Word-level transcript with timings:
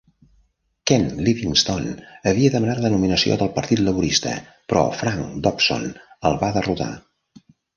Ken 0.91 1.03
Livingstone 1.27 1.91
havia 2.31 2.53
demanat 2.55 2.81
la 2.85 2.91
nominació 2.95 3.37
del 3.43 3.53
Partit 3.59 3.83
Laborista, 3.89 4.35
però 4.73 4.83
Frank 5.03 5.39
Dobson 5.49 5.89
el 6.31 6.41
va 6.47 6.53
derrotar. 6.61 6.91